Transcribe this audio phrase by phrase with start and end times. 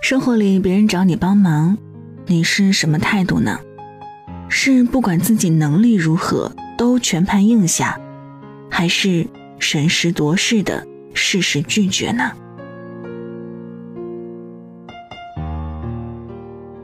[0.00, 1.76] 生活里别人找你帮忙，
[2.26, 3.60] 你是什么态度呢？
[4.48, 8.00] 是不管自己能力如何都全盘应下，
[8.70, 9.26] 还是
[9.58, 12.32] 审时度势的适时拒绝呢？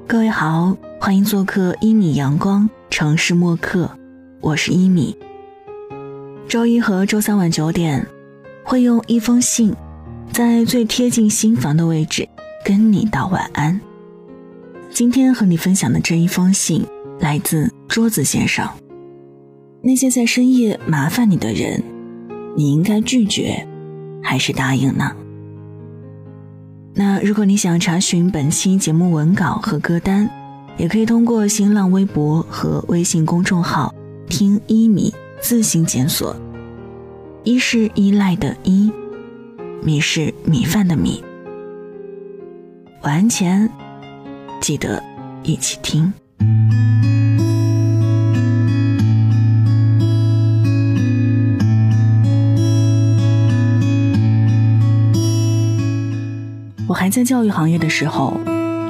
[0.06, 3.90] 各位好，欢迎做客一米阳光城市默客，
[4.42, 5.16] 我是一米。
[6.46, 8.06] 周一和周三晚九点，
[8.62, 9.74] 会用一封信，
[10.30, 12.28] 在最贴近心房的位置
[12.66, 13.80] 跟你道晚安。
[14.90, 16.84] 今天和你分享的这一封信。
[17.20, 18.68] 来自桌子先生。
[19.80, 21.80] 那些在深夜麻烦你的人，
[22.56, 23.66] 你应该拒绝，
[24.20, 25.12] 还是答应呢？
[26.92, 30.28] 那如果你想查询本期节目文稿和歌单，
[30.76, 33.94] 也可以通过新浪微博和微信公众号
[34.28, 36.36] “听一米”自行检索。
[37.44, 38.92] 一是依赖的依，
[39.82, 41.22] 米是米饭的米。
[43.02, 43.70] 晚安前，
[44.60, 45.02] 记得
[45.44, 46.12] 一起听。
[56.88, 58.40] 我还在教育行业的时候，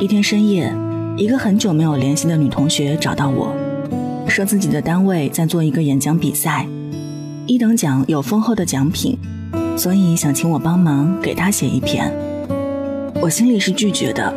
[0.01, 0.73] 一天深夜，
[1.17, 3.55] 一个很久没有联系的女同学找到我，
[4.29, 6.67] 说自己的单位在做一个演讲比赛，
[7.47, 9.19] 一等奖有丰厚的奖品，
[9.77, 12.26] 所以想请我帮忙给她写一篇。
[13.21, 14.33] 我心里是拒绝的，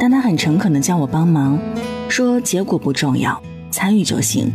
[0.00, 1.58] 但他很诚恳的叫我帮忙，
[2.08, 3.40] 说结果不重要，
[3.70, 4.52] 参与就行。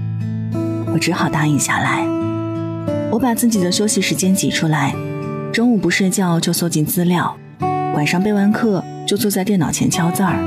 [0.94, 2.06] 我只好答应下来。
[3.12, 4.96] 我把自己的休息时间挤出来，
[5.52, 7.38] 中午不睡觉就搜集资料。
[7.94, 10.40] 晚上备完课就坐在电脑前敲字儿，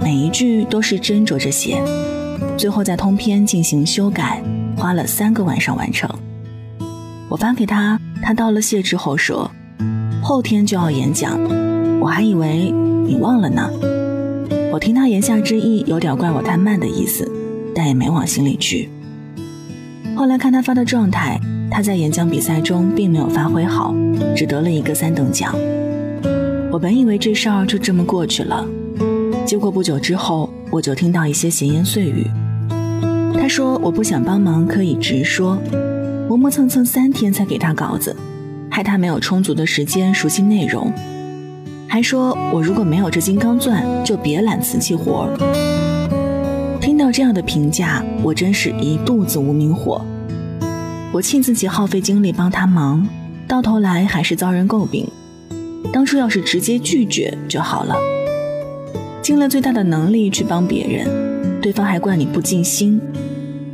[0.00, 1.82] 每一句都是斟酌着写，
[2.56, 4.40] 最后在通篇进行修改，
[4.76, 6.08] 花了三个晚上完成。
[7.28, 9.50] 我发给他，他道了谢之后说
[10.22, 11.38] ：“后天就要演讲，
[12.02, 12.72] 我还以为
[13.06, 13.70] 你忘了呢。”
[14.72, 17.30] 我听他言下之意有点怪我太慢的意思，
[17.74, 18.88] 但也没往心里去。
[20.16, 21.38] 后来看他发的状态，
[21.70, 23.94] 他在演讲比赛中并没有发挥好，
[24.34, 25.54] 只得了一个三等奖。
[26.72, 28.66] 我本以为这事儿就这么过去了，
[29.46, 32.26] 结果不久之后，我就听到一些闲言碎语。
[33.34, 35.58] 他说我不想帮忙可以直说，
[36.28, 38.16] 磨磨蹭蹭三天才给他稿子，
[38.70, 40.90] 害他没有充足的时间熟悉内容，
[41.92, 46.78] 还说我如果没有这金刚钻，就别揽瓷器活儿。
[46.80, 50.02] 听到这样的评价，我真是一肚子无名火。
[51.12, 53.06] 我气自己耗费精力帮他忙，
[53.46, 55.06] 到头来还是遭人诟病。
[55.92, 57.94] 当初要是直接拒绝就好了，
[59.20, 62.98] 尽了最大的能力去帮别人，对方还怪你不尽心，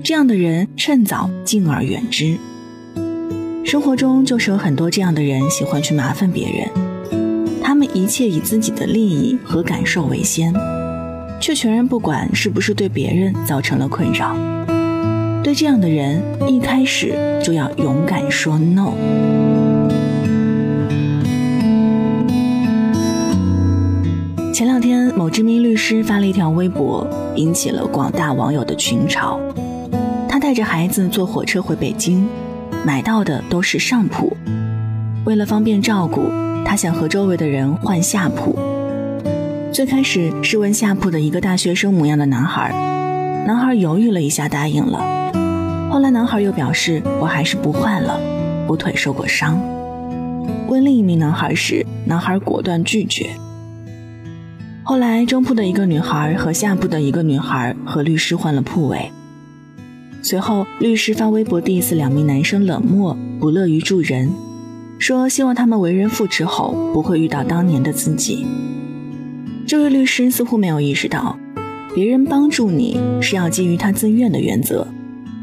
[0.03, 2.37] 这样的人趁早敬而远之。
[3.65, 6.69] 生活中就是有很多这样的人，喜欢去麻烦别人，
[7.69, 10.55] 他们一切以自己的利益和感受为先，
[11.39, 14.35] 却全然不管是不是对别人造成了困扰。
[15.45, 17.15] 对这样的人，一开始
[17.45, 18.95] 就要勇敢说 no。
[24.55, 27.07] 前两天，某知名律师发了一条微博，
[27.37, 29.39] 引起了广大网友的群嘲。
[30.27, 32.27] 他带着孩子坐火车回北京，
[32.87, 34.35] 买到的都是上铺。
[35.27, 36.23] 为了方便照顾，
[36.69, 38.55] 他想和周围的人换下铺。
[39.73, 42.71] 最开始是问下铺的一个大学生模样的男孩，
[43.47, 44.99] 男孩犹豫了一下，答应了。
[45.91, 48.21] 后来男孩又表示：“我还是不换了，
[48.69, 49.59] 我腿受过伤。”
[50.69, 53.31] 问另一名男孩时，男孩果断拒绝。
[54.83, 59.11] 后来，中铺的一个女孩和下铺的一个女孩和律师换了铺位。
[60.21, 64.31] 随后，律师发微博 diss 两名男生冷漠、不乐于助人，
[64.99, 68.45] 说希望他们为人父之后不会遇到当年的自己。
[69.67, 71.39] 这位律师似乎没有意识到，
[71.95, 74.87] 别人帮助你是要基于他自愿的原则，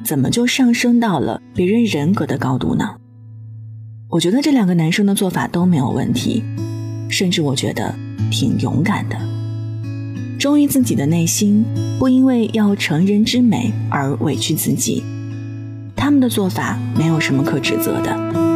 [0.04, 2.96] 怎么就上升到了别人人格的高度呢？
[4.10, 6.44] 我觉得这两个男生的做法都没有问题，
[7.10, 7.94] 甚至我觉得
[8.32, 9.18] 挺勇敢的。
[10.38, 11.66] 忠于自己的内心，
[11.98, 15.04] 不因为要成人之美而委屈自己。
[15.96, 18.55] 他们的做法没有什么可指责的。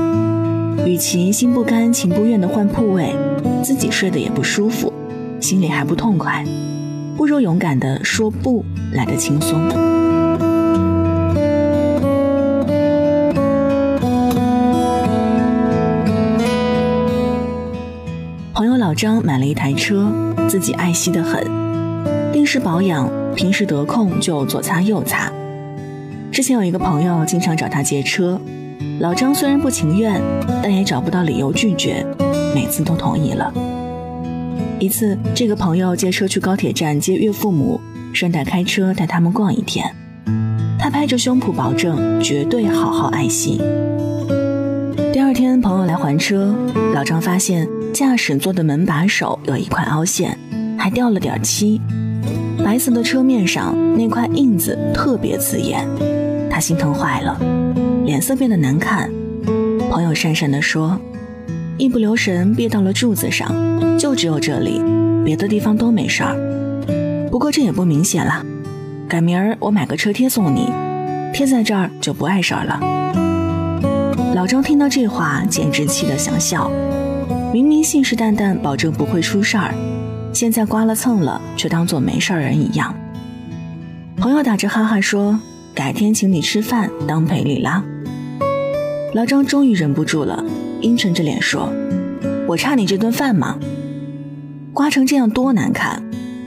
[0.89, 3.13] 与其心不甘情不愿的换铺位，
[3.63, 4.91] 自己睡得也不舒服，
[5.39, 6.44] 心里还不痛快，
[7.15, 9.69] 不如勇敢的说不来的轻松。
[18.51, 20.12] 朋友老张买了一台车，
[20.47, 21.45] 自己爱惜的很。
[22.33, 25.31] 定时保养，平时得空就左擦右擦。
[26.31, 28.42] 之前有一个朋友经常找他借车，
[29.00, 30.22] 老张虽然不情愿，
[30.62, 32.06] 但也找不到理由拒绝，
[32.54, 33.54] 每次都同意了。
[34.78, 37.80] 一次，这个朋友借车去高铁站接岳父母，
[38.12, 39.90] 顺带开车带他们逛一天。
[40.78, 43.62] 他拍着胸脯保证绝对好好爱惜。
[45.13, 46.54] 第二天，朋友来还车，
[46.94, 50.38] 老张发现驾驶座的门把手有一块凹陷，
[50.78, 51.80] 还掉了点漆，
[52.66, 55.88] 白色的车面上那块印子特别刺眼，
[56.50, 57.40] 他心疼坏了，
[58.09, 59.07] 脸色变得难看。
[59.91, 61.00] 朋友讪讪地说
[61.77, 63.53] ：“一不留神别到了柱子上，
[64.00, 64.81] 就只有这里，
[65.23, 66.35] 别的地方都没事儿。
[67.29, 68.44] 不过这也不明显了。”
[69.07, 70.71] 改明儿我买个车贴送你，
[71.31, 72.79] 贴在这儿就不碍事儿了。
[74.33, 76.71] 老张听到这话，简直气得想笑。
[77.53, 79.71] 明明信誓旦旦保证不会出事儿，
[80.33, 82.91] 现在刮了蹭了，却当做没事儿人一样。
[84.17, 85.39] 朋友打着哈哈说
[85.75, 87.83] ：“改天请你吃饭当赔礼啦。”
[89.13, 90.44] 老张终于忍不住了，
[90.81, 91.71] 阴沉着脸说
[92.47, 93.57] ：“我差你这顿饭吗？
[94.71, 96.03] 刮成这样多难看。”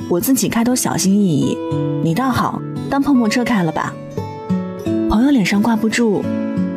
[0.08, 1.56] 我自己开都小心翼翼，
[2.04, 2.60] 你倒好，
[2.90, 3.94] 当碰碰车开了吧。
[5.08, 6.22] 朋友脸上挂不住，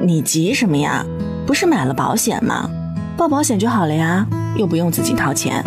[0.01, 1.05] 你急什么呀？
[1.45, 2.69] 不是买了保险吗？
[3.17, 5.63] 报保险就好了呀，又不用自己掏钱。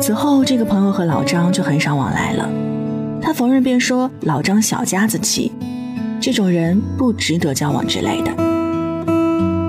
[0.00, 2.48] 此后，这个朋友和老张就很少往来了。
[3.22, 5.52] 他逢人便说老张小家子气，
[6.20, 8.30] 这种人不值得交往之类的。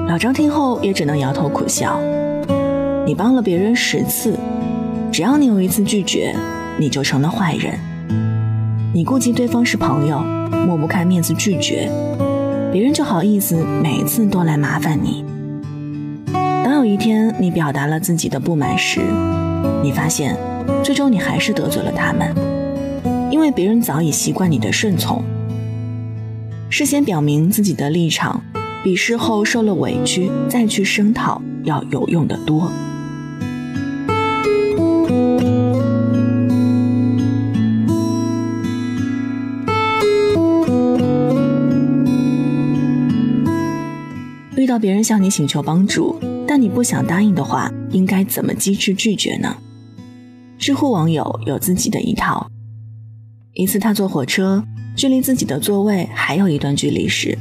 [0.07, 1.97] 老张听后也只能摇头苦笑。
[3.05, 4.37] 你帮了别人十次。
[5.11, 6.33] 只要你有一次拒绝，
[6.77, 7.77] 你就成了坏人。
[8.93, 10.19] 你顾及对方是朋友，
[10.65, 11.89] 抹不开面子拒绝，
[12.71, 15.25] 别人就好意思每次都来麻烦你。
[16.33, 19.01] 当有一天你表达了自己的不满时，
[19.83, 20.37] 你发现，
[20.83, 22.33] 最终你还是得罪了他们，
[23.29, 25.21] 因为别人早已习惯你的顺从。
[26.73, 28.41] 事先表明自己的立场，
[28.81, 32.71] 比事后受了委屈再去声讨要有用的多。
[44.55, 49.57] 遇到别人向你请求帮助，但你不想答应的话，应该怎么机智拒绝呢？
[50.57, 52.49] 知乎网友有自己的一套。
[53.53, 54.63] 一次，他坐火车，
[54.95, 57.37] 距离自己的座位还有一段距离时，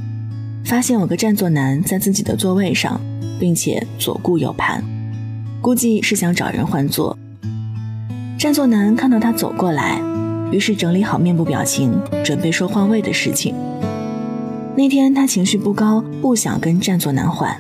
[0.65, 3.01] 发现有个占座男在自己的座位上，
[3.39, 4.83] 并且左顾右盼，
[5.61, 7.19] 估计是想找人换座。
[8.39, 10.01] 占座男看到他走过来，
[10.51, 11.93] 于是整理好面部表情，
[12.25, 13.55] 准备说换位的事情。
[14.77, 17.55] 那天他情绪不高，不想跟占座男换。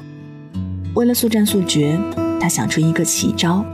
[0.94, 1.98] 为了速战速决，
[2.40, 3.64] 他想出一个奇招。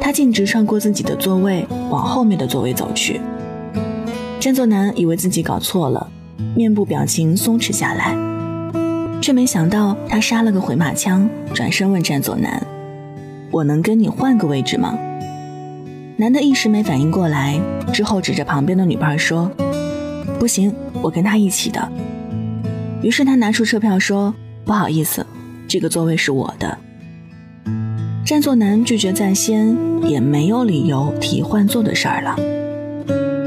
[0.00, 3.20] 他径直穿过自己的座位，往后面的座位走去。
[4.38, 6.08] 占座男以为自己搞错了，
[6.54, 8.14] 面部表情松弛下来，
[9.20, 12.64] 却没想到他杀了个回马枪，转身问占座男
[13.50, 14.96] ：“我能跟你换个位置吗？”
[16.16, 17.60] 男的一时没反应过来，
[17.92, 19.50] 之后指着旁边的女伴说
[20.38, 20.72] ：“不行，
[21.02, 21.90] 我跟他一起的。”
[23.02, 24.32] 于是他拿出车票说
[24.64, 25.26] ：“不好意思，
[25.66, 26.78] 这个座位是我的。”
[28.24, 32.36] 占座男拒绝在先，也没有理由提换座的事儿了。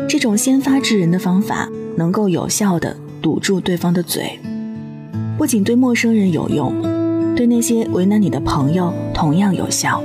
[0.09, 4.39] 这种先发制人的方法，能够有效的堵住对方的嘴，
[5.37, 6.73] 不仅对陌生人有用，
[7.35, 10.03] 对那些为难你的朋友同样有效。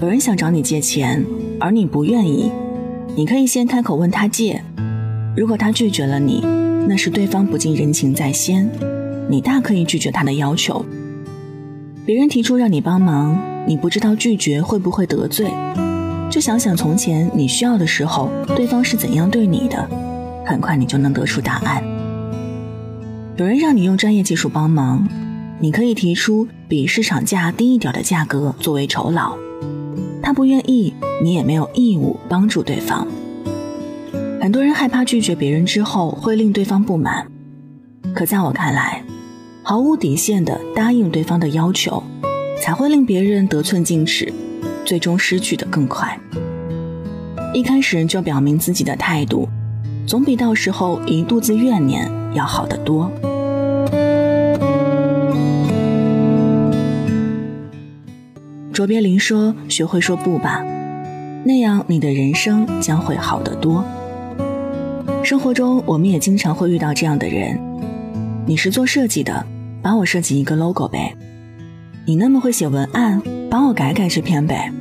[0.00, 1.26] 有人想找你借钱，
[1.58, 2.52] 而你不愿意，
[3.16, 4.62] 你可以先开口问他借。
[5.36, 6.40] 如果他拒绝了你，
[6.86, 8.70] 那是对方不近人情在先，
[9.28, 10.86] 你大可以拒绝他的要求。
[12.06, 13.36] 别人提出让你帮忙，
[13.66, 15.50] 你不知道拒绝会不会得罪，
[16.30, 19.88] 就想想从前你需要的时候，对方是怎样对你的，
[20.44, 21.82] 很快你就能得出答案。
[23.36, 25.08] 有人让你用专业技术帮忙，
[25.58, 29.36] 你可以提出比市场价低一点的价格作为酬劳。
[30.22, 30.92] 他不愿意，
[31.22, 33.06] 你也没有义务帮助对方。
[34.40, 37.26] 很多人害怕拒绝别人之后会令对方不满，
[38.14, 39.02] 可在我看来，
[39.62, 42.02] 毫无底线的答应对方的要求，
[42.60, 44.32] 才会令别人得寸进尺，
[44.88, 46.18] 最终失去的更快。
[47.52, 49.46] 一开始就表明自己的态度，
[50.06, 53.12] 总比到时候一肚子怨念要好得多。
[58.72, 60.64] 卓别林说：“学会说不吧，
[61.44, 63.84] 那样你的人生将会好得多。”
[65.22, 67.60] 生活中，我们也经常会遇到这样的人
[68.48, 69.44] ：“你是做设计的，
[69.82, 71.14] 帮我设计一个 logo 呗；
[72.06, 74.72] 你那么会写文案，帮我改改这篇呗；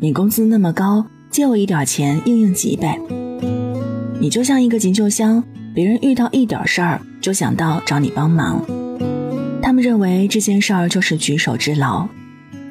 [0.00, 2.98] 你工资那么高，借我一点钱应应急呗。”
[4.20, 5.42] 你就像一个急救箱，
[5.74, 8.60] 别人遇到一点事儿就想到找你帮忙，
[9.62, 12.06] 他们认为这件事儿就是举手之劳。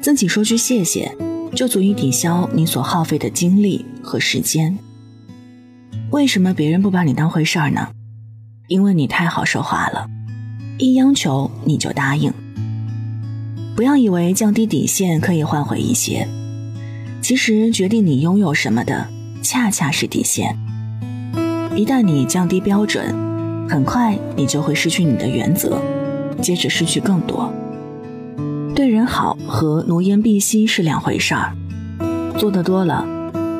[0.00, 1.10] 自己说句谢谢，
[1.54, 4.78] 就足以抵消你所耗费的精力和时间。
[6.10, 7.88] 为什么别人不把你当回事儿呢？
[8.68, 10.06] 因为你太好说话了，
[10.78, 12.32] 一央求你就答应。
[13.74, 16.28] 不要以为降低底线可以换回一些，
[17.28, 19.06] 其实决定你拥有什么的，
[19.42, 20.56] 恰恰是底线。
[21.76, 23.14] 一旦你降低标准，
[23.68, 25.78] 很快你就会失去你的原则，
[26.40, 27.52] 接着失去更多。
[28.74, 31.52] 对人好和奴颜婢膝是两回事儿，
[32.38, 33.06] 做的多了，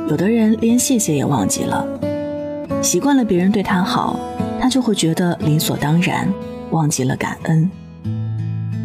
[0.08, 1.86] 有的人连谢谢也忘记了。
[2.82, 4.18] 习惯了别人对他好，
[4.58, 6.26] 他就会觉得理所当然，
[6.70, 7.70] 忘记了感恩。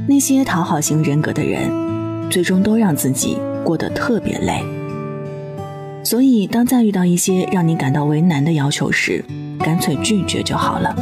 [0.09, 1.71] 那些讨好型人格的人，
[2.29, 4.63] 最终都让自己过得特别累。
[6.03, 9.23] 所以，当再遇到一些让你感到为难的要求时，
[9.59, 10.95] 干脆拒绝就好了。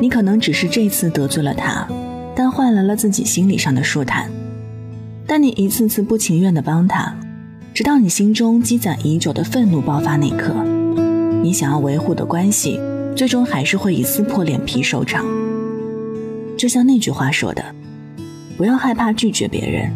[0.00, 1.88] 你可能只是这次得罪了他，
[2.36, 4.30] 但换来了自己心理上的舒坦。
[5.26, 7.14] 但你一次次不情愿地帮他，
[7.74, 10.54] 直到你心中积攒已久的愤怒爆发那刻。
[11.42, 12.78] 你想要维护的关系，
[13.16, 15.24] 最终还是会以撕破脸皮收场。
[16.56, 17.64] 就像那句话说的
[18.58, 19.90] ：“不要害怕拒绝别人，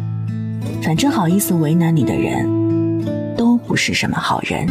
[0.81, 3.05] 反正好意思为难你的人，
[3.35, 4.67] 都不是什么好人。”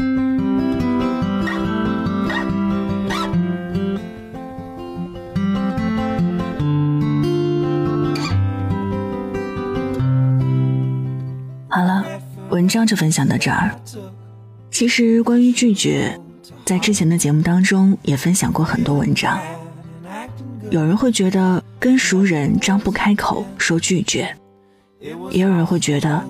[11.68, 12.04] 好了，
[12.50, 13.74] 文章就分享到这儿。
[14.70, 16.18] 其实关于拒绝。
[16.64, 19.38] 在之前的节目当中，也分享过很多文章。
[20.70, 24.34] 有人会觉得跟熟人张不开口说拒绝，
[25.30, 26.24] 也有人会觉得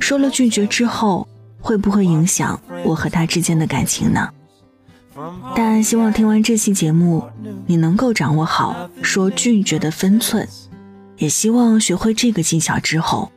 [0.00, 1.26] 说了拒绝之后，
[1.60, 4.28] 会不会影响我和他之间的感情呢？
[5.54, 7.24] 但希望听完这期节目，
[7.66, 10.46] 你能够掌握好说拒绝的分寸，
[11.16, 13.32] 也希望学会这个技巧之后，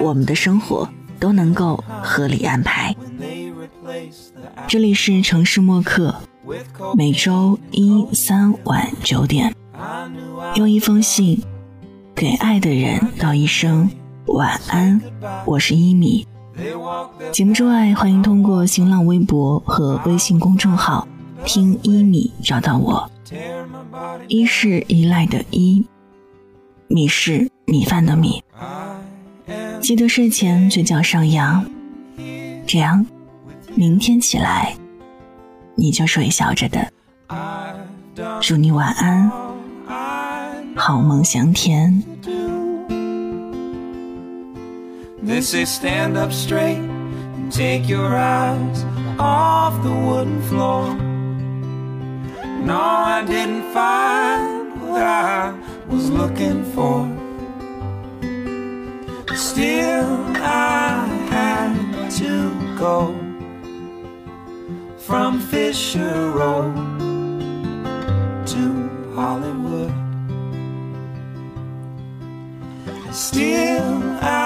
[0.00, 0.88] 我们的生活
[1.20, 2.96] 都能够合理安排。
[4.66, 6.14] 这里是城市默客，
[6.96, 9.54] 每周一三晚九点，
[10.56, 11.40] 用一封信
[12.14, 13.88] 给爱的人道一声
[14.26, 15.00] 晚安。
[15.44, 16.26] 我是一米。
[17.32, 21.06] 节目之外，欢迎通过新浪微博和微信公众号
[21.44, 23.10] 听一米找到我。
[24.28, 25.84] 一是依赖的依，
[26.88, 28.42] 米是米饭的米。
[29.80, 31.64] 记得睡前嘴角上扬，
[32.66, 33.04] 这样。
[33.74, 34.76] 明天起来，
[35.76, 36.92] 你就微笑着的。
[38.40, 39.30] 祝你晚安，
[40.74, 42.02] 好梦香甜。
[45.30, 46.82] This is stand up straight
[47.36, 48.84] and take your eyes
[49.16, 50.92] off the wooden floor.
[52.70, 55.54] No, I didn't find what I
[55.86, 57.06] was looking for.
[59.36, 60.10] Still,
[60.42, 63.14] I had to go
[64.98, 66.74] from Fisher Road
[68.46, 69.94] to Hollywood.
[73.14, 74.39] Still, I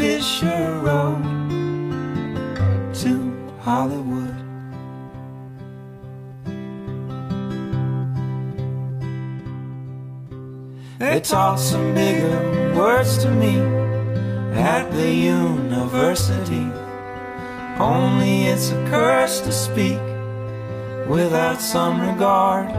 [0.00, 1.22] Fisher Road
[2.94, 3.12] to
[3.60, 4.34] Hollywood.
[10.98, 13.58] They taught some bigger words to me
[14.58, 16.66] at the university.
[17.78, 20.00] Only it's a curse to speak
[21.10, 22.72] without some regard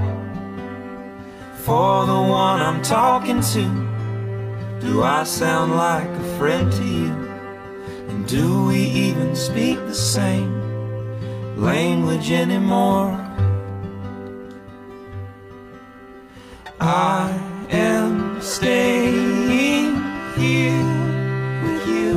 [1.54, 3.91] for the one I'm talking to.
[4.82, 7.14] Do I sound like a friend to you?
[8.10, 10.52] And do we even speak the same
[11.56, 13.12] language anymore?
[16.80, 17.30] I
[17.70, 20.02] am staying
[20.36, 20.84] here
[21.64, 22.16] with you.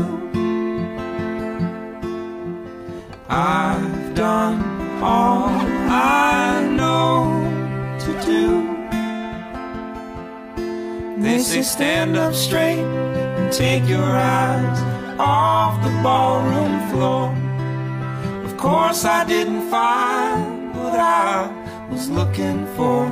[3.29, 5.51] I've done all
[5.91, 7.29] I know
[8.01, 8.84] to do.
[11.25, 12.85] They say stand up straight
[13.39, 14.79] and take your eyes
[15.19, 17.33] off the ballroom floor.
[18.45, 21.49] Of course, I didn't find what I
[21.91, 23.09] was looking for.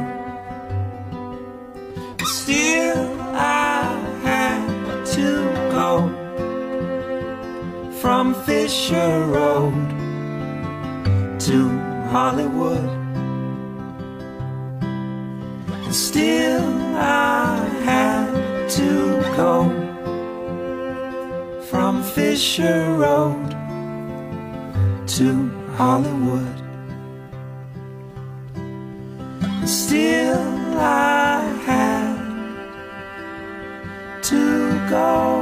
[2.19, 5.29] But still, I had to
[5.79, 5.93] go
[8.03, 9.89] from Fisher Road
[11.47, 11.57] to
[12.11, 12.91] Hollywood.
[15.87, 16.63] And still
[16.95, 17.22] I
[19.37, 19.65] go
[21.71, 23.51] from Fisher Road
[25.07, 26.59] to Hollywood.
[29.67, 32.19] Still I had
[34.23, 35.39] to go.“